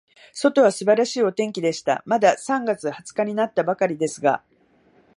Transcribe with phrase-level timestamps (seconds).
[0.33, 2.01] 外は素晴らしいお天気でした。
[2.07, 4.43] まだ三月二十日になったばかりですが、